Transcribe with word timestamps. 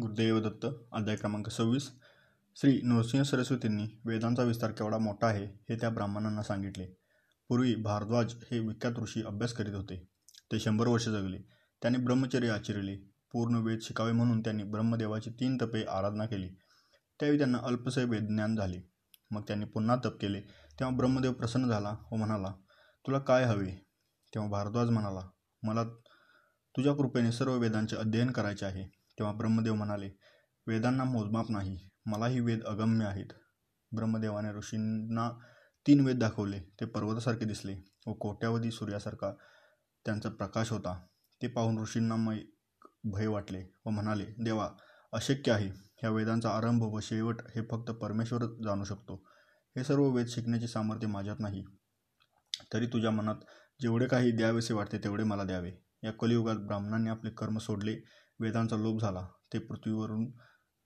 गुरुदेव 0.00 0.40
दत्त 0.40 0.66
अध्याय 0.92 1.16
क्रमांक 1.16 1.48
सव्वीस. 1.48 1.90
श्री 2.56 2.80
नृसिंह 2.82 3.24
सरस्वतींनी 3.24 4.00
वेदांचा 4.04 4.42
विस्तार 4.42 4.70
केवढा 4.70 4.98
मोठा 4.98 5.26
आहे 5.26 5.44
हे 5.44 5.76
त्या 5.76 5.90
ब्राह्मणांना 5.90 6.42
सांगितले. 6.42 6.86
पूर्वी 7.48 7.74
भारद्वाज 7.74 8.34
हे 8.50 8.58
विख्यात 8.58 8.92
ऋषी 8.98 9.22
अभ्यास 9.22 9.52
करीत 9.52 9.74
होते. 9.74 10.08
ते 10.52 10.60
शंभर 10.60 10.86
वर्ष 10.86 11.08
जगले. 11.08 11.38
त्यांनी 11.82 11.98
ब्रह्मचर्य 11.98 12.48
आचरले 12.48 12.96
पूर्ण 13.32 13.54
वेद 13.54 13.78
शिकावे 13.82 14.12
म्हणून 14.12 14.40
त्यांनी 14.40 14.62
ब्रह्मदेवाची 14.62 15.30
तीन 15.30 15.56
तपे 15.62 15.84
आराधना 15.84 16.26
केली. 16.26 16.48
त्यावेळी 17.20 17.38
त्यांना 17.38 17.58
अल्पसे 17.62 18.04
वेदज्ञान 18.04 18.56
झाले. 18.56 18.90
मग 19.30 19.42
त्यांनी 19.42 19.64
पुन्हा 19.64 19.96
तप 19.96 20.20
केले. 20.20 20.40
तेव्हा 20.40 20.96
ब्रह्मदेव 20.96 21.32
प्रसन्न 21.32 21.68
झाला 21.68 21.96
व 22.12 22.16
म्हणाला 22.16 22.52
तुला 23.06 23.18
काय 23.18 23.44
हवे? 23.44 23.70
तेव्हा 24.34 24.50
भारद्वाज 24.50 24.90
म्हणाला 24.90 25.30
मला 25.62 25.84
तुझ्या 26.76 26.94
कृपेने 26.94 27.32
सर्व 27.32 27.58
वेदांचे 27.58 27.96
अध्ययन 27.96 28.30
करायचे 28.30 28.66
आहे. 28.66 28.99
तेव्हा 29.20 29.34
ब्रह्मदेव 29.34 29.74
म्हणाले 29.74 30.10
वेदांना 30.66 31.04
मोजमाप 31.04 31.50
नाही 31.50 31.76
मलाही 32.06 32.40
वेद 32.40 32.64
अगम्य 32.64 33.04
आहेत. 33.04 33.32
ब्रह्मदेवाने 33.92 34.52
ऋषींना 34.52 35.28
तीन 35.86 36.00
वेद 36.00 36.18
दाखवले 36.18 36.60
ते 36.80 36.84
पर्वतासारखे 36.84 37.44
दिसले. 37.44 37.74
व 38.06 38.12
कोट्यावधी 38.12 38.70
सूर्यासारखा 38.70 39.32
त्यांचा 40.06 40.28
प्रकाश 40.28 40.70
होता. 40.72 40.94
ते 41.42 41.46
पाहून 41.46 41.78
ऋषींना 41.78 42.16
मै 42.16 42.36
भय 43.04 43.26
वाटले 43.26 43.62
व 43.86 43.90
म्हणाले 43.90 44.24
देवा 44.44 44.68
अशक्य 45.12 45.52
आहे. 45.52 45.68
ह्या 45.68 46.10
वेदांचा 46.10 46.50
आरंभ 46.50 46.82
व 46.82 47.00
शेवट 47.00 47.40
हे 47.56 47.62
फक्त 47.70 47.90
परमेश्वर 47.90 48.44
जाणू 48.64 48.84
शकतो. 48.84 49.14
हे 49.76 49.84
सर्व 49.84 50.04
वेद 50.04 50.26
शिकण्याचे 50.26 50.68
सामर्थ्य 50.68 51.06
माझ्यात 51.06 51.40
नाही. 51.40 51.64
तरी 52.72 52.86
तुझ्या 52.86 53.10
मनात 53.10 53.44
जेवढे 53.80 54.06
काही 54.06 54.30
द्यावेसे 54.32 54.74
वाटते 54.74 54.98
तेवढे 54.98 55.24
मला 55.24 55.44
द्यावे. 55.44 55.72
या 56.04 56.12
कलियुगात 56.12 56.56
ब्राह्मणांनी 56.56 57.10
आपले 57.10 57.30
कर्म 57.30 57.58
सोडले 57.58 57.96
वेदांचा 58.40 58.76
लोप 58.76 59.00
झाला. 59.00 59.26
ते 59.52 59.58
पृथ्वीवरून 59.58 60.24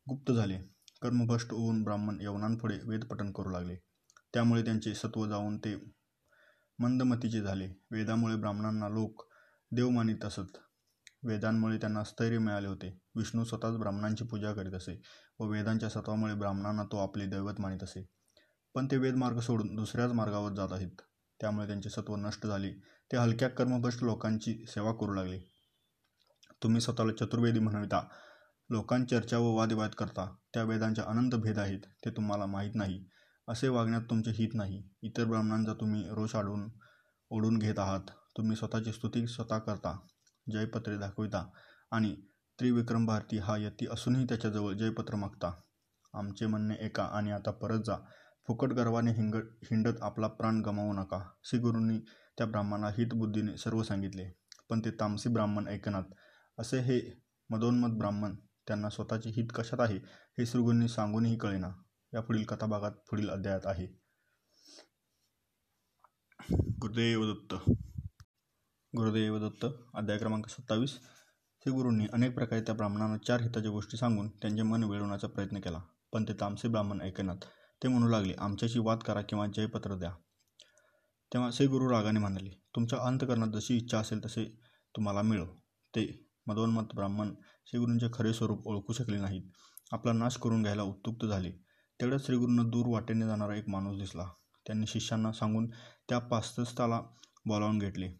गुप्त 0.06 0.32
झाले. 0.32 0.58
कर्मभ्रष्ट 1.02 1.52
होऊन 1.52 1.82
ब्राह्मण 1.84 2.20
यवनांपुढे 2.20 2.78
वेदपठन 2.84 3.32
करू 3.32 3.50
लागले. 3.50 3.76
त्यामुळे 4.34 4.62
त्यांचे 4.64 4.94
सत्व 4.94 5.26
जाऊन 5.26 5.58
ते 5.58 5.74
मंदमतीचे 6.78 7.40
झाले. 7.40 7.68
वेदामुळे 7.90 8.36
ब्राह्मणांना 8.36 8.88
लोक 8.88 9.22
देव 9.72 9.88
मानित 9.90 10.24
असत. 10.24 10.56
वेदांमुळे 11.22 11.76
त्यांना 11.78 12.04
स्थैर्य 12.04 12.38
मिळाले 12.38 12.68
होते. 12.68 12.98
विष्णू 13.16 13.44
स्वतःच 13.44 13.76
ब्राह्मणांची 13.76 14.24
पूजा 14.24 14.52
करीत 14.52 14.74
असे 14.74 15.00
व 15.40 15.46
वेदांच्या 15.46 15.88
सत्वामुळे 15.88 16.34
ब्राह्मणांना 16.34 16.84
तो 16.84 16.98
आपले 16.98 17.26
दैवत 17.26 17.60
मानित 17.60 17.82
असे. 17.82 18.04
पण 18.74 18.86
ते 18.90 18.96
वेदमार्ग 18.96 19.38
सोडून 19.40 19.74
दुसऱ्याच 19.76 20.12
मार्गावर 20.12 20.52
जात 20.52 20.72
आहेत. 20.72 21.00
त्यामुळे 21.40 21.66
त्यांचे 21.66 21.90
सत्व 21.90 22.16
नष्ट 22.16 22.46
झाले. 22.46 22.72
ते 23.12 23.16
हलक्या 23.16 23.48
कर्मभ्रष्ट 23.48 24.04
लोकांची 24.04 24.64
सेवा 24.68 24.92
करू 24.92 25.14
लागले. 25.14 25.53
तुम्ही 26.64 26.80
स्वतःला 26.80 27.12
चतुर्वेदी 27.12 27.58
म्हणविता. 27.58 28.08
लोकांचर्चा 28.70 29.38
व 29.38 29.44
वादविवाद 29.44 29.90
करता. 29.90 30.34
त्या 30.54 30.62
वेदांच्या 30.62 31.04
अनंत 31.04 31.32
भेद 31.34 31.58
आहेत 31.58 31.80
ते 32.04 32.10
तुम्हाला 32.10 32.46
माहीत 32.46 32.70
नाही. 32.74 33.04
असे 33.48 33.68
वागण्यात 33.68 34.02
तुमचे 34.02 34.30
हित 34.30 34.48
नाही. 34.54 34.88
इतर 35.02 35.24
ब्राह्मणांचा 35.24 35.72
तुम्ही 35.74 36.04
रोष 36.10 36.34
आढून 36.34 36.68
ओढून 37.30 37.58
घेत 37.58 37.78
आहात. 37.78 38.00
तुम्ही 38.36 38.56
स्वतःची 38.56 38.92
स्तुती 38.92 39.26
स्वतः 39.26 39.58
करता. 39.58 39.98
जयपत्रे 40.52 40.98
दाखविता. 40.98 41.50
आणि 41.90 42.16
त्रिविक्रम 42.58 43.06
भारती 43.06 43.38
हा 43.38 43.56
यती 43.56 43.86
असूनही 43.90 44.24
त्याच्याजवळ 44.24 44.72
जयपत्र 44.72 45.14
मागता. 45.14 45.52
आमचे 46.14 46.46
म्हणणे 46.46 46.74
एका 46.80 47.04
आणि 47.04 47.30
आता 47.30 47.50
परत 47.50 47.78
जा. 47.86 47.96
फुकट 48.46 48.68
गर्वाने 48.68 49.10
हिंग 49.10 49.34
हिंडत 49.34 50.02
आपला 50.02 50.26
प्राण 50.26 50.60
गमावू 50.60 50.92
नका. 50.92 51.28
श्री 51.44 51.60
गुरूंनी 51.60 51.98
त्या 52.38 52.46
ब्राह्मणाला 52.46 52.94
हितबुद्धीने 52.98 53.56
सर्व 53.56 53.82
सांगितले. 53.82 54.36
पण 54.70 54.80
ते 54.80 54.90
तामसी 54.90 55.28
ब्राह्मण 55.28 55.68
ऐकनात. 55.68 56.02
असे 56.58 56.80
हे 56.80 57.00
मदोन्मत 57.50 57.98
ब्राह्मण 57.98 58.34
त्यांना 58.66 58.90
स्वतःचे 58.90 59.30
हित 59.30 59.48
कशात 59.54 59.80
आहे 59.80 59.96
हे 60.38 60.46
श्रीगुरूंनी 60.46 60.88
सांगूनही 60.88 61.36
कळेना. 61.36 61.70
या 62.14 62.20
पुढील 62.20 62.44
कथाभागात 62.44 62.92
पुढील 63.10 63.28
अध्यायात 63.30 63.60
आहे. 63.64 63.86
गुरुदेवदत्त. 66.52 67.54
गुरुदेवदत्त 68.96 69.66
अध्याय 69.94 70.18
क्रमांक 70.18 70.48
सत्तावीस. 70.48 70.90
श्री 71.60 71.72
गुरूंनी 71.72 72.06
अनेक 72.12 72.34
प्रकारे 72.34 72.60
त्या 72.60 72.74
ब्राह्मणांना 72.74 73.16
चार 73.16 73.40
हिताच्या 73.40 73.70
गोष्टी 73.70 73.96
सांगून 73.96 74.28
त्यांचे 74.28 74.62
मन 74.62 74.84
वेळवण्याचा 74.84 75.28
प्रयत्न 75.28 75.60
केला 75.60 75.78
पण 76.12 76.24
ते 76.24 76.32
तामसे 76.32 76.68
ब्राह्मण 76.68 77.00
ऐकनात. 77.00 77.36
ते 77.82 77.88
म्हणू 77.88 78.08
लागले 78.08 78.34
आमच्याशी 78.38 78.78
वाद 78.78 78.98
करा 78.98 79.22
किंवा 79.22 79.46
जयपत्र 79.46 79.94
द्या. 79.94 80.14
तेव्हा 81.34 81.50
श्री 81.50 81.66
गुरु 81.66 81.90
रागाने 81.90 82.20
म्हणाले 82.20 82.50
तुमच्या 82.76 82.98
अंतकरणात 82.98 83.48
जशी 83.48 83.76
इच्छा 83.76 83.98
असेल 83.98 84.24
तसे 84.24 84.44
तुम्हाला 84.96 85.22
मिळो. 85.22 85.46
ते 85.96 86.23
मदोन्मत 86.46 86.94
ब्राह्मण 86.94 87.34
श्रीगुरूंचे 87.66 88.06
खरे 88.12 88.32
स्वरूप 88.32 88.68
ओळखू 88.68 88.92
शकले 88.92 89.18
नाहीत. 89.18 89.42
आपला 89.92 90.12
नाश 90.12 90.36
करून 90.36 90.62
घ्यायला 90.62 90.82
उत्तुक्त 90.82 91.26
झाले. 91.26 91.50
तेवढ्याच 92.00 92.26
श्रीगुरूंना 92.26 92.62
दूर 92.62 92.86
वाटेने 92.86 93.26
जाणारा 93.26 93.56
एक 93.56 93.68
माणूस 93.68 93.98
दिसला. 93.98 94.28
त्यांनी 94.66 94.86
शिष्यांना 94.86 95.32
सांगून 95.32 95.70
त्या 96.08 96.18
पास्तस्थाला 96.18 97.00
बोलावून 97.46 97.78
घेतले. 97.78 98.12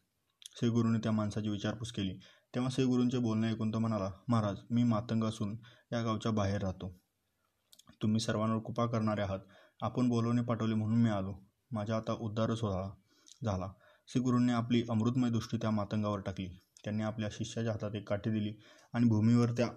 श्रीगुरूंनी 0.58 0.98
त्या 0.98 1.12
माणसाची 1.12 1.48
विचारपूस 1.48 1.92
केली. 1.92 2.14
तेव्हा 2.54 2.70
श्रीगुरूंचे 2.70 3.18
बोलणे 3.18 3.48
ऐकून 3.48 3.72
तो 3.72 3.78
म्हणाला 3.78 4.10
महाराज 4.28 4.56
मी 4.70 4.82
मातंग 4.82 5.24
असून 5.24 5.56
या 5.92 6.02
गावच्या 6.02 6.32
बाहेर 6.32 6.62
राहतो. 6.62 7.00
तुम्ही 8.02 8.20
सर्वांवर 8.20 8.58
कृपा 8.58 8.86
करणारे 8.86 9.22
आहात. 9.22 9.38
आपण 9.82 10.08
बोलवणे 10.08 10.42
पाठवले 10.42 10.74
म्हणून 10.74 11.02
मी 11.02 11.10
आलो. 11.10 11.34
माझा 11.70 11.96
आता 11.96 12.12
उद्धारच 12.12 12.60
झाला 12.60 12.90
झाला. 13.44 13.72
श्रीगुरूंनी 14.08 14.52
आपली 14.52 14.84
अमृतमय 14.90 15.30
दृष्टी 15.30 15.56
त्या 15.56 15.70
मातंगावर 15.70 16.20
टाकली. 16.20 16.63
त्यांनी 16.84 17.02
आपल्या 17.02 17.28
शिष्याच्या 17.32 17.72
हातात 17.72 17.94
एक 17.94 18.08
काठी 18.08 18.30
दिली 18.30 18.54
आणि 18.92 19.06
भूमीवर 19.06 19.52
त्या 19.52 19.68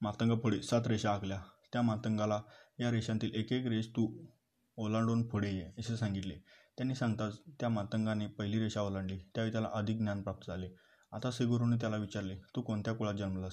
मातंगापुढे 0.00 0.62
सात 0.62 0.86
रेषा 0.86 1.12
आखल्या. 1.14 1.42
त्या 1.72 1.82
मातंगाला 1.82 2.40
या 2.80 2.90
रेषांतील 2.90 3.34
एक 3.34 3.52
एक 3.52 3.66
रेष 3.66 3.86
तू 3.86 4.26
ओलांडून 4.76 5.28
पुढे 5.28 5.50
ये 5.50 5.70
असे 5.78 5.96
सांगितले. 5.96 6.34
त्यांनी 6.76 6.94
सांगताच 6.94 7.38
त्या 7.60 7.68
मातंगाने 7.68 8.26
पहिली 8.26 8.58
रेषा 8.58 8.80
ओलांडली. 8.80 9.18
त्यावेळी 9.18 9.52
त्याला 9.52 9.68
अधिक 9.72 9.96
ज्ञान 9.96 10.22
प्राप्त 10.22 10.46
झाले. 10.46 10.68
आता 11.12 11.30
श्रीगुरूने 11.32 11.76
त्याला 11.76 11.96
विचारले 11.96 12.36
तू 12.56 12.62
कोणत्या 12.62 12.94
कुळात 12.94 13.14
जन्मलास? 13.14 13.52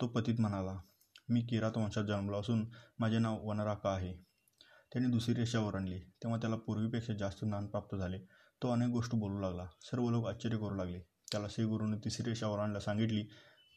तो 0.00 0.06
पतीत 0.06 0.34
म्हणाला 0.38 0.80
मी 1.28 1.40
किरात 1.40 1.72
वंशात 1.76 2.04
जन्मलो 2.04 2.40
असून 2.40 2.70
माझे 2.98 3.18
नाव 3.18 3.48
वनराका 3.48 3.90
आहे. 3.90 4.14
त्याने 4.92 5.08
दुसरी 5.08 5.34
रेषा 5.34 5.58
ओलांडली. 5.58 5.98
तेव्हा 5.98 6.38
त्याला 6.38 6.56
पूर्वीपेक्षा 6.56 7.12
जास्त 7.12 7.44
ज्ञान 7.44 7.66
प्राप्त 7.66 7.96
झाले. 7.96 8.18
तो 8.62 8.72
अनेक 8.72 8.88
गोष्टी 8.88 9.16
बोलू 9.16 9.40
लागला. 9.40 9.66
सर्व 9.82 10.10
लोक 10.10 10.26
आश्चर्य 10.26 10.56
करू 10.56 10.74
लागले. 10.74 11.00
त्याला 11.00 11.46
श्रीगुरूने 11.50 11.96
तिसरी 11.96 12.28
रेषा 12.28 12.46
ओलांडला 12.46 12.80
सांगितली. 12.80 13.24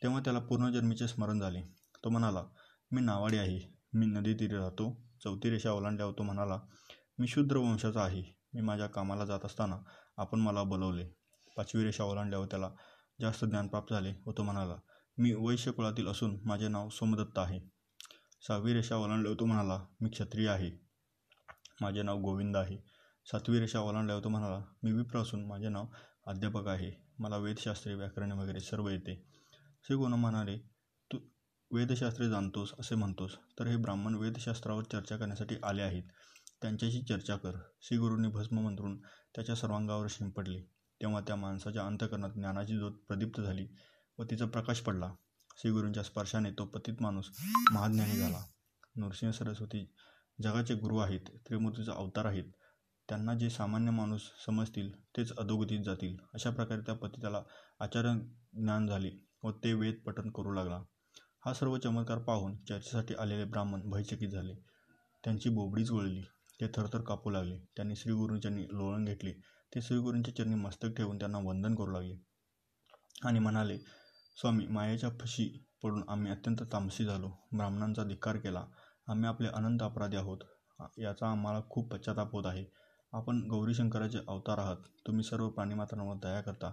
तेव्हा 0.03 0.19
त्याला 0.19 0.40
पूर्णजन्मीचे 0.40 1.08
स्मरण 1.08 1.40
झाले. 1.40 1.62
तो 2.03 2.09
म्हणाला 2.09 2.44
मी 2.92 3.02
नावाडी 3.02 3.38
आहे. 3.38 3.59
मी 3.94 4.06
नदी 4.06 4.34
तीरे 4.34 4.56
राहतो. 4.56 5.02
चौथी 5.24 5.50
रेषा 5.50 5.72
ओलांडल्यावर 5.72 6.14
तो 6.18 6.24
म्हणाला 6.24 6.59
मी 7.19 7.28
शूद्र 7.28 7.58
वंशाचा 7.58 8.02
आहे. 8.02 8.24
मी 8.53 8.62
माझ्या 8.62 8.88
कामाला 8.88 9.25
जात 9.25 9.40
असताना 9.44 9.78
आपण 10.18 10.40
मला 10.40 10.64
बोलवले. 10.64 11.06
पाचवी 11.58 11.84
रेषा 11.84 12.03
ओलांडल्यावर 12.03 12.46
त्याला 12.46 12.69
जास्त 13.22 13.46
ज्ञान 13.46 13.68
प्राप्त 13.68 13.94
झाले 13.94 14.13
व 14.25 14.31
तो 14.31 14.44
म्हणाला 14.44 14.75
मी 15.18 15.34
वैश्य 15.34 15.72
कुळातील 15.72 16.08
असून 16.08 16.40
माझे 16.46 16.68
नाव 16.68 16.90
सोमदत्त 16.90 17.40
आहे. 17.40 17.59
सहावी 18.48 18.74
रेषा 18.74 18.96
ओलांडल्यावर 18.96 19.40
तो 19.40 19.46
म्हणाला 19.46 19.86
मी 20.02 20.09
क्षत्रिय 20.09 20.50
आहे. 20.50 20.72
माझे 21.81 22.02
नाव 22.03 22.18
गोविंद 22.18 22.58
आहे. 22.58 22.78
सातवी 23.26 23.59
रेषा 23.59 23.80
ओलांडल्यावर 23.80 24.24
तो 24.24 24.30
म्हणाला 24.30 24.62
मी 24.84 24.92
विप्र 24.92 25.20
असून 25.20 25.46
माझे 25.46 25.70
नाव 25.70 25.86
अध्यापक 26.28 26.68
आहे. 26.68 26.92
मला 27.20 27.38
वेदशास्त्रे 27.38 27.94
व्याकरण 27.94 28.32
वगैरे 28.32 28.59
सर्व 28.59 28.90
येते. 28.90 29.16
श्री 29.84 29.96
गुण 29.96 30.14
म्हणाले 30.14 30.58
तू 31.14 31.20
वेदशास्त्रे 31.72 32.30
जाणतोस 32.30 32.74
असे 32.80 32.96
म्हणतोस 32.96 33.36
तर 33.60 33.68
हे 33.68 33.76
ब्राह्मण 33.76 34.16
वेदशास्त्रावर 34.16 34.84
चर्चा 34.84 35.18
करण्यासाठी 35.18 35.56
आले 35.64 35.81
आहेत. 35.81 36.04
त्यांच्याशी 36.62 37.02
चर्चा 37.02 37.36
कर. 37.36 37.52
श्री 37.81 37.98
गुरूंनी 37.98 38.28
भस्म 38.28 38.60
मंत्रून 38.60 39.00
त्याच्या 39.36 39.56
सर्वांगावर 39.56 40.08
शिंपडले. 40.10 40.62
तेव्हा 41.02 41.22
त्या 41.22 41.36
माणसाच्या 41.36 41.86
अंतकरणात 41.86 42.30
ज्ञानाची 42.30 42.78
ज्योत 42.78 42.92
प्रदीप्त 42.92 43.42
झाली 43.42 43.68
व 44.18 44.24
तिचा 44.24 44.46
प्रकाश 44.46 44.80
पडला. 44.80 45.14
श्रीगुरूंच्या 45.58 46.04
स्पर्शाने 46.04 46.51
तो 46.51 46.66
पतित 46.66 46.94
माणूस 47.01 47.30
महाज्ञानी 47.72 48.18
झाला. 48.18 48.44
नृसिंह 48.95 49.31
सरस्वती 49.31 49.94
जगाचे 50.44 50.75
गुरु 50.75 50.98
आहेत 50.98 51.19
त्रिमूर्तीचा 51.19 51.94
अवतार 51.94 52.25
आहेत. 52.25 52.44
त्यांना 53.12 53.34
जे 53.34 53.50
सामान्य 53.50 53.92
माणूस 53.92 54.22
समजतील 54.46 54.92
तेच 55.18 55.31
अधोगतीत 55.38 55.80
जातील. 55.86 56.16
अशा 56.34 56.50
प्रकारे 56.50 56.81
त्या 56.81 56.94
पतिताला 56.96 57.42
आचार्य 57.80 58.13
ज्ञान 58.54 58.88
झाले 58.88 59.10
व 59.44 59.52
ते 59.52 59.74
वेद 59.74 59.96
पठण 60.06 60.30
करू 60.30 60.52
लागला. 60.52 60.78
हा 61.46 61.54
सर्व 61.54 61.78
चमत्कार 61.78 62.18
पाहून 62.18 62.56
चर्चेसाठी 62.69 63.13
आलेले 63.19 63.46
ब्राह्मण 63.46 63.81
भयचकित 63.90 64.30
झाले. 64.30 64.54
त्यांची 65.24 65.50
बोबडीच 65.50 65.92
वळली. 65.92 66.22
ते 66.62 66.68
थरथर 66.68 67.02
कापू 67.02 67.30
लागले. 67.30 67.58
त्यांनी 67.78 67.96
श्रीगुरूंच्यांनी 67.96 68.66
लोळण 68.72 69.06
घेतले. 69.06 69.34
ते 69.75 69.81
श्रीगुरूंच्या 69.81 70.36
चरणी 70.36 70.56
मस्तक 70.56 70.96
ठेवून 70.98 71.18
त्यांना 71.18 71.38
वंदन 71.38 71.75
करू 71.75 71.92
लागले 71.92 72.16
आणि 73.25 73.40
म्हणाले 73.40 73.78
स्वामी 74.38 74.68
मायेच्या 74.68 75.10
फशी 75.22 75.50
पडून 75.84 76.04
आम्ही 76.07 76.31
अत्यंत 76.31 76.64
तामसी 76.74 77.06
झालो. 77.06 77.31
ब्राह्मणांचा 77.54 78.04
धिक्कार 78.04 78.38
केला. 78.38 78.66
आम्ही 79.07 79.30
आपले 79.30 79.48
अनंत 79.48 79.84
अपराधी 79.84 80.18
आहोत. 80.18 80.44
याचा 80.98 81.31
आम्हाला 81.31 81.62
खूप 81.69 81.94
पश्चाताप 81.94 82.31
होत 82.31 82.46
आहे. 82.46 82.66
आपण 83.13 83.40
गौरीशंकराचे 83.50 84.18
अवतार 84.28 84.58
आहात. 84.58 84.78
तुम्ही 85.08 85.24
सर्व 85.24 85.50
प्राणीमात्रांवर 85.50 86.16
दया 86.24 86.42
करता. 86.42 86.72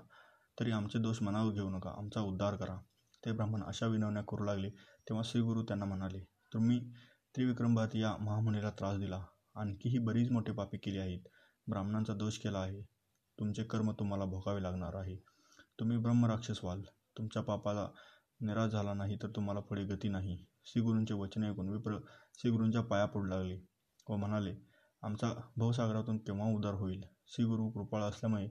तरी 0.59 0.71
आमचे 0.71 0.99
दोष 0.99 1.23
मनावर 1.23 1.53
घेऊ 1.53 1.71
नका. 1.71 1.91
आमचा 1.91 2.21
उद्धार 2.21 2.57
करा. 2.57 2.77
ते 3.23 3.33
ब्राह्मण 3.33 3.63
अशा 3.63 3.87
विनवण्या 3.87 4.23
करू 4.23 4.45
लागले 4.45 4.69
तेव्हा 5.09 5.23
श्रीगुरू 5.25 5.63
त्यांना 5.63 5.85
म्हणाले 5.85 6.19
तुम्ही 6.53 6.79
त्रिविक्रमभात 7.35 7.97
या 7.97 8.17
महामुनीला 8.21 8.71
त्रास 8.71 8.99
दिला. 8.99 9.21
आणखीही 9.57 9.99
बरीच 9.99 10.31
मोठे 10.31 10.53
पापे 10.53 10.79
केली 10.79 10.99
आहेत. 10.99 11.29
ब्राह्मणांचा 11.67 12.15
दोष 12.15 12.39
केला 12.39 12.59
आहे. 12.59 12.83
तुमचे 13.39 13.65
कर्म 13.65 13.91
तुम्हाला 13.91 14.25
भोगावे 14.25 14.63
लागणार 14.63 14.95
आहे. 14.95 15.17
तुम्ही 15.81 15.97
ब्रह्मराक्षस 15.97 16.61
व्हाल. 16.63 16.83
तुमच्या 17.19 17.43
पापाला 17.43 17.89
निराश 18.41 18.71
झाला 18.71 18.95
नाही 18.95 19.17
तर 19.23 19.29
तुम्हाला 19.29 19.61
पुढे 19.61 19.85
गती 19.85 20.09
नाही. 20.09 20.37
श्रीगुरूंचे 20.65 21.15
वचन 21.15 21.45
ऐकून 21.45 21.69
विप्र 21.69 21.99
श्रीगुरूंच्या 22.39 22.83
पाया 22.83 23.07
पडू 23.07 23.25
लागले 23.25 23.59
व 24.09 24.17
म्हणाले 24.17 24.55
आमचा 25.03 25.33
भवसागरातून 25.57 26.17
केव्हा 26.19 26.47
उद्धार 26.55 26.75
होईल 26.75 27.03
श्रीगुरू 27.29 27.69
कृपाळ 27.71 28.03
असल्यामुळे 28.03 28.47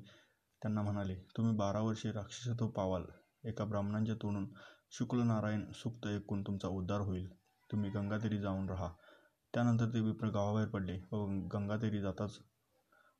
त्यांना 0.61 0.81
म्हणाले 0.81 1.15
तुम्ही 1.37 1.55
बारा 1.57 1.79
वर्षे 1.81 2.11
राक्षसत्व 2.11 2.67
पावाल. 2.67 3.03
एका 3.43 3.65
ब्राह्मणांच्या 3.65 4.15
तोंडून 4.15 4.47
शुक्लनारायण 4.91 5.65
सुक्त 5.75 6.07
ऐकून 6.07 6.41
तुमचा 6.43 6.67
उद्धार 6.67 7.01
होईल. 7.01 7.27
तुम्ही 7.69 7.89
गंगातीरी 7.91 8.37
जाऊन 8.41 8.69
राहा. 8.69 8.89
त्यानंतर 9.53 9.93
ते 9.93 9.99
विप्र 10.01 10.29
गावाबाहेर 10.29 10.69
पडले 10.69 10.97
व 11.11 11.25
गंगातीरी 11.53 12.01
जाताच 12.01 12.37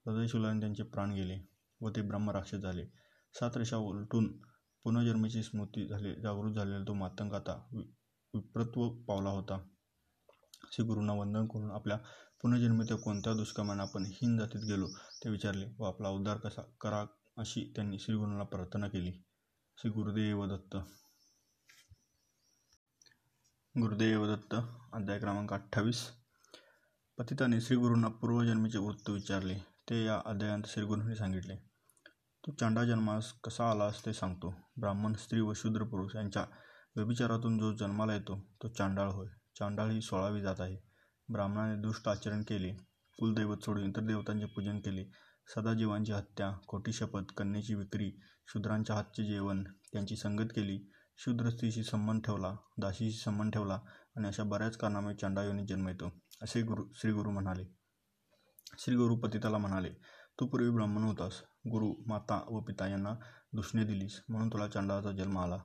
हृदयशुलाने 0.06 0.60
त्यांचे 0.60 0.84
प्राण 0.84 1.14
गेले 1.14 1.38
व 1.82 1.90
ते 1.90 2.02
ब्रह्मराक्षस 2.02 2.58
झाले. 2.58 2.86
सात 3.36 3.58
रेषा 3.58 3.78
उलटून 3.78 4.28
पुनर्जन्मेची 4.86 5.44
स्मृती 5.44 5.88
झाले 5.88 6.14
जागृत 6.22 6.54
झालेला 6.56 6.84
तो 6.88 6.94
मातंग 6.94 7.34
आता 7.34 7.56
विप्रत्व 7.74 8.90
पावला 9.08 9.30
होता. 9.30 9.58
श्री 10.64 10.86
गुरुंना 10.86 11.14
वंदन 11.14 11.48
करून 11.48 11.72
आपल्या 11.72 11.98
पुनर्जन्मीत 12.42 12.98
कोणत्या 13.04 13.34
दुष्कामाने 13.34 13.82
आपण 13.82 14.04
हीन 14.06 14.38
जातीत 14.38 14.62
गेलो 14.62 14.88
ते 14.88 15.30
विचारले. 15.30 15.66
व 15.80 15.84
आपला 15.84 16.10
उद्धार 16.10 16.38
कसा 16.38 16.62
करा 16.82 17.06
अशी 17.38 17.74
त्यांनी 17.76 18.00
श्री 18.00 18.16
गुरुंना 18.16 18.44
प्रार्थना 18.44 18.88
केली. 18.88 19.12
श्री 19.78 19.92
गुरुदेव 19.92 20.46
दत्त 20.46 20.78
गुरुदेव 23.80 24.36
दत्त 24.36 24.56
अध्याय 24.94 25.20
क्रमांक 25.20 25.54
अठ्ठावीस. 25.54 26.10
पतिताने 27.18 27.62
श्रीगुरूंना 27.62 28.08
पूर्वजन्मीचे 28.08 28.78
वृत्त 28.78 29.10
विचारले. 29.10 29.56
ते 29.90 30.06
या 30.06 30.22
अध्यायांत 30.26 30.64
श्रीगुरूंनी 30.68 31.16
सांगितले. 31.16 31.56
तू 32.46 32.52
चांडा 32.52 32.84
जन्मास 32.84 33.34
कसा 33.44 33.72
आलास 33.72 34.06
ते 34.06 34.14
सांगतो. 34.14 34.54
ब्राह्मण 34.78 35.14
स्त्री 35.14 35.42
व 35.42 35.54
शूद्र 35.54 35.84
पुरुष 35.84 36.16
यांच्या 36.16 36.46
व्यभिचारातून 36.96 37.60
जो 37.60 37.74
जन्माला 37.74 38.14
येतो 38.14 38.40
तो 38.64 38.68
चांडाळ 38.68 39.12
होय. 39.12 39.28
चांडाळ 39.60 39.92
ही 39.92 40.02
सोळावी 40.02 40.42
जात 40.42 40.62
आहे. 40.62 40.78
ब्राह्मणाने 41.30 41.82
दुष्ट 41.82 42.08
आचरण 42.08 42.42
केले. 42.42 42.74
कुलदैवत 43.20 43.58
सोडून 43.64 43.84
इतर 43.84 44.02
देवतांचे 44.02 44.46
पूजन 44.46 44.80
केले. 44.80 45.06
सदाजीवांची 45.56 46.12
हत्या 46.12 46.52
खोटी 46.68 46.94
शपथ 46.94 47.34
कन्येची 47.38 47.74
विक्री 47.74 48.12
शूद्रांच्या 48.48 48.96
हातचे 48.96 49.26
जेवण 49.26 49.64
त्यांची 49.64 50.16
संगत 50.16 50.50
केली. 50.56 50.92
शूद्र 51.18 51.50
स्त्रीशी 51.50 51.84
संबंध 51.84 52.22
ठेवला 52.22 52.56
दाशीशी 52.78 53.18
संबंध 53.18 53.54
ठेवला 53.54 53.80
आणि 54.16 54.28
अशा 54.28 54.44
बऱ्याच 54.44 54.78
कारणामुळे 54.78 55.16
चांडायोनी 55.16 55.66
जन्म 55.66 55.88
येतो 55.88 56.12
असे 56.42 56.62
गुरु 56.62 56.84
श्री 56.96 57.12
गुरु 57.12 57.32
म्हणाले. 57.32 57.64
श्री 58.80 58.96
गुरु 58.96 59.16
पतिताला 59.16 59.58
म्हणाले 59.58 59.90
तू 60.40 60.48
पूर्वी 60.48 60.70
ब्राह्मण 60.70 61.04
होतास. 61.04 61.42
गुरु 61.72 61.94
माता 62.08 62.46
व 62.50 62.60
पिता 62.60 62.88
यांना 62.88 63.16
दुष्णे 63.54 63.84
दिलीस 63.84 64.22
म्हणून 64.30 64.50
तुला 64.50 64.68
चांडाळाचा 64.68 65.12
जन्म 65.12 65.38
आला. 65.38 65.58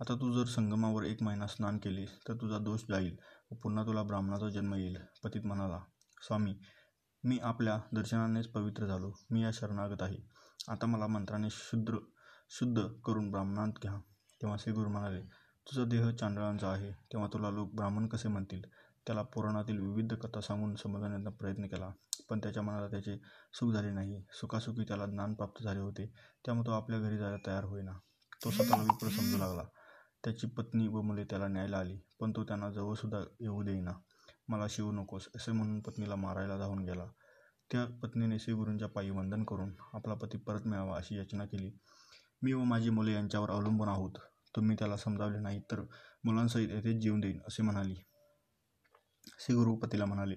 आता 0.00 0.14
तू 0.14 0.32
जर 0.32 0.44
संगमावर 0.44 1.04
एक 1.04 1.22
महिना 1.22 1.46
स्नान 1.46 1.78
केलीस 1.78 2.08
तर 2.28 2.34
तुझा 2.34 2.58
दोष 2.58 2.80
जाईल. 2.88 3.16
व 3.52 3.54
पुन्हा 3.54 3.84
तुला 3.86 4.02
ब्राह्मणाचा 4.02 4.48
जन्म 4.48 4.74
येईल 4.74 4.96
पतित 5.24 5.46
म्हणाला. 5.46 5.80
स्वामी 6.22 6.54
मी 7.24 7.38
आपल्या 7.42 7.78
दर्शनानेच 7.92 8.48
पवित्र 8.48 8.86
झालो. 8.86 9.12
मी 9.30 9.42
या 9.42 9.50
शरणागत 9.52 10.02
आहे. 10.02 10.18
आता 10.68 10.86
मला 10.86 11.06
मंत्राने 11.06 11.48
शुद्र 11.50 11.96
शुद्ध 12.50 12.82
करून 13.04 13.30
ब्राह्मणात 13.30 13.78
घ्या. 13.82 13.94
तेव्हा 14.42 14.56
श्री 14.60 14.72
गुरु 14.72 14.88
म्हणाले 14.88 15.20
तुझा 15.66 15.84
देह 15.84 16.10
चांडळांचा 16.10 16.68
आहे. 16.68 16.90
तेव्हा 16.90 17.28
तुला 17.32 17.50
लोक 17.50 17.74
ब्राह्मण 17.74 18.06
कसे 18.06 18.28
म्हणतील? 18.28 18.62
त्याला 19.06 19.22
पुराणातील 19.22 19.80
विविध 19.80 20.14
कथा 20.14 20.40
सांगून 20.40 20.74
समजवण्याचा 20.74 21.30
प्रयत्न 21.30 21.66
केला 21.66 21.90
पण 22.30 22.38
त्याच्या 22.38 22.62
मनाला 22.62 22.88
त्याचे 22.88 23.16
सुख 23.54 23.72
झाले 23.72 23.90
नाही. 23.90 24.24
सुखासुखी 24.32 24.84
त्याला 24.84 25.06
ज्ञान 25.06 25.34
प्राप्त 25.34 25.62
झाले 25.62 25.80
होते. 25.80 26.12
त्यामुळे 26.44 26.66
तो 26.66 26.72
आपल्या 26.72 26.98
घरी 26.98 27.18
जायला 27.18 27.36
तयार 27.46 27.64
होईना. 27.64 27.92
तो 28.44 28.50
स्वतःला 28.50 28.82
विप्र 28.82 29.08
समजू 29.08 29.38
लागला. 29.38 29.62
त्याची 30.24 30.46
पत्नी 30.46 30.88
व 30.88 31.00
मुले 31.00 31.24
त्याला 31.24 31.48
न्यायला 31.48 31.78
आली 31.78 31.98
पण 32.20 32.32
तो 32.36 32.44
त्यांना 32.44 32.70
जवळसुद्धा 32.70 33.18
येऊ 33.40 33.62
देईना. 33.62 33.92
मला 34.48 34.66
शिवू 34.70 34.92
नकोस 34.92 35.28
असे 35.36 35.52
म्हणून 35.52 35.80
पत्नीला 35.80 36.14
मारायला 36.14 36.56
धावून 36.58 36.84
गेला. 36.84 37.06
त्या 37.70 37.84
पत्नीने 38.02 38.38
श्रीगुरूंच्या 38.38 38.88
पायी 38.88 39.10
वंदन 39.10 39.44
करून 39.44 39.72
आपला 39.92 40.14
पती 40.14 40.38
परत 40.38 40.66
मिळावा 40.66 40.96
अशी 40.96 41.16
याचना 41.16 41.44
केली. 41.44 41.70
मी 42.42 42.52
व 42.52 42.62
माझी 42.64 42.90
मुले 42.90 43.12
यांच्यावर 43.12 43.50
अवलंबून 43.50 43.88
आहोत. 43.88 44.18
तुम्ही 44.56 44.76
त्याला 44.78 44.96
समजावले 44.96 45.38
नाही 45.38 45.60
तर 45.60 45.80
मुलांसहित 46.24 46.68
येथेच 46.70 46.96
जीवन 46.96 47.20
देईन 47.20 47.38
असे 47.48 47.62
म्हणाली. 47.62 47.94
श्री 49.40 49.54
गुरुपतीला 49.54 50.04
म्हणाले 50.04 50.34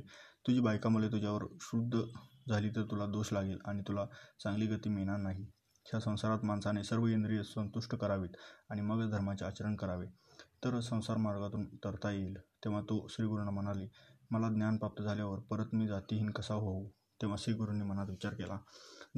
तुझी 0.47 0.59
बायका 0.59 0.89
मुले 0.89 1.07
तुझ्यावर 1.07 1.43
शुद्ध 1.61 2.01
झाली 2.49 2.69
तर 2.69 2.83
तुला 2.83 3.05
दोष 3.05 3.33
लागेल 3.33 3.57
आणि 3.65 3.81
तुला 3.87 4.05
चांगली 4.39 4.65
गती 4.65 4.89
मिळणार 4.89 5.17
नाही. 5.17 5.45
ह्या 5.85 5.99
संसारात 5.99 6.45
माणसाने 6.45 6.83
सर्व 6.83 7.05
इंद्रिय 7.05 7.43
संतुष्ट 7.43 7.95
करावीत 7.95 8.29
आणि 8.69 8.81
मगच 8.81 9.11
धर्माचे 9.11 9.45
आचरण 9.45 9.75
करावे. 9.75 10.05
तर 10.63 10.79
संसार 10.79 11.17
मार्गातून 11.17 11.75
तरता 11.75 12.11
येईल. 12.11 12.37
तेव्हा 12.37 12.81
तो 12.81 13.07
श्रीगुरूंना 13.07 13.51
म्हणाले 13.51 13.87
मला 14.31 14.49
ज्ञान 14.49 14.77
प्राप्त 14.77 15.01
झाल्यावर 15.01 15.39
परत 15.39 15.65
मी 15.73 15.87
जातीहीन 15.87 16.29
कसा 16.29 16.53
होऊ? 16.53 16.89
तेव्हा 17.21 17.37
श्रीगुरूंनी 17.39 17.83
मनात 17.83 18.09
विचार 18.09 18.33
केला 18.33 18.57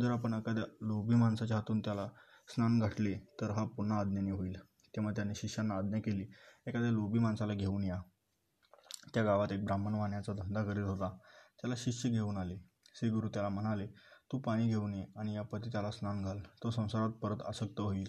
जर 0.01 0.11
आपण 0.11 0.33
एखाद्या 0.33 0.63
लोभी 0.81 1.15
माणसाच्या 1.15 1.57
हातून 1.57 1.79
त्याला 1.79 2.07
स्नान 2.47 2.79
घातले 2.79 3.13
तर 3.41 3.51
हा 3.51 3.65
पुन्हा 3.65 3.99
आज्ञाने 3.99 4.31
होईल. 4.31 4.59
तेव्हा 4.95 5.11
त्याने 5.11 5.35
शिष्यांना 5.35 5.75
आज्ञा 5.75 5.99
केली 5.99 6.23
एखाद्या 6.67 6.91
लोभी 6.91 7.19
माणसाला 7.19 7.53
घेऊन 7.53 7.83
या. 7.83 8.01
त्या 9.13 9.23
गावात 9.23 9.51
एक 9.51 9.65
ब्राह्मण 9.65 9.93
वाहण्याचा 9.93 10.33
धंदा 10.33 10.63
करीत 10.63 10.83
होता. 10.83 11.09
त्याला 11.61 11.75
शिष्य 11.77 12.09
घेऊन 12.09 12.37
आले. 12.37 12.55
श्री 12.95 13.09
गुरु 13.09 13.29
त्याला 13.29 13.49
म्हणाले 13.49 13.87
तू 14.31 14.37
पाणी 14.39 14.67
घेऊन 14.67 14.93
ये 14.93 15.05
आणि 15.15 15.35
या 15.35 15.41
पती 15.41 15.69
त्याला 15.71 15.91
स्नान 15.91 16.21
घाल. 16.23 16.39
तो 16.63 16.71
संसारात 16.71 17.09
परत 17.09 17.41
आसक्त 17.47 17.79
होईल. 17.79 18.07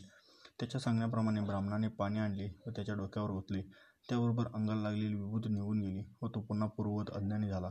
त्याच्या 0.60 0.80
सांगण्याप्रमाणे 0.80 1.40
ब्राह्मणाने 1.40 1.88
पाणी 1.88 2.18
आणले 2.18 2.48
व 2.66 2.70
त्याच्या 2.70 2.94
डोक्यावर 2.94 3.30
ओतले. 3.30 3.62
त्याबरोबर 4.08 4.46
अंगाला 4.54 4.80
लागलेली 4.82 5.14
विभूती 5.14 5.48
निघून 5.48 5.80
गेली 5.80 6.04
व 6.22 6.28
तो 6.28 6.40
पुन्हा 6.40 6.68
पूर्ववत 6.68 7.10
अज्ञानी 7.10 7.48
झाला. 7.48 7.70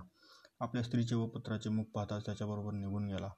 आपल्या 0.59 0.83
स्त्रीचे 0.83 1.15
व 1.15 1.25
पुत्राचे 1.27 1.69
मुख 1.69 1.85
पाहताच 1.95 2.25
त्याच्याबरोबर 2.25 2.73
निघून 2.73 3.07
गेला. 3.07 3.29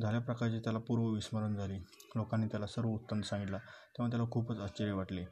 झाल्या 0.00 0.20
प्रकारचे 0.20 0.58
त्याला 0.58 0.78
पूर्व 0.78 1.04
विस्मरण 1.06 1.56
झाले. 1.56 1.78
लोकांनी 2.16 2.46
त्याला 2.46 2.66
सर्व 2.66 2.88
उत्तम 2.88 3.20
सांगितला. 3.20 3.58
तेव्हा 3.58 4.08
त्याला 4.10 4.24
खूपच 4.30 4.60
आश्चर्य 4.60 4.92
वाटले. 4.92 5.24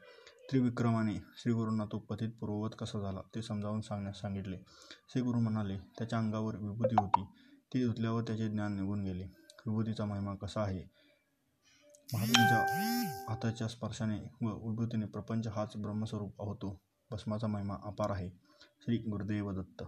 त्रिविक्रमाने 0.51 1.15
श्रीगुरूंना 1.37 1.85
तो 1.85 1.99
पतीत 1.99 2.31
पूर्ववत 2.41 2.71
कसा 2.79 3.01
झाला 3.01 3.21
ते 3.35 3.43
समजावून 3.43 3.81
सांगण्यास 3.81 4.21
सांगितले 4.21 4.57
श्रीगुरू 5.13 5.41
म्हणाले 5.41 5.77
त्याच्या 5.99 6.19
अंगावर 6.19 6.57
विभूती 6.57 6.95
होती. 7.01 7.25
ती 7.75 7.87
धुतल्यावर 7.87 8.23
त्याचे 8.23 8.49
ज्ञान 8.49 8.81
निघून 8.81 9.05
गेले. 9.05 9.25
विभूतीचा 9.67 10.05
महिमा 10.05 10.35
कसा 10.35 10.63
आहे? 10.63 10.85
महात्म्याच्या 12.15 12.59
हाताच्या 13.29 13.69
स्पर्शाने 13.69 14.47
व 14.47 14.69
विभूतीने 14.69 15.07
प्रपंच 15.07 15.47
हाच 15.47 15.77
ब्रह्मस्वरूप 15.77 16.41
होतो. 16.41 16.81
भस्माचा 17.11 17.47
महिमा 17.47 17.77
अपार 17.85 18.11
आहे. 18.11 18.31
श्री 18.83 18.97
गुरुदेव 18.97 19.51
दत्त 19.53 19.85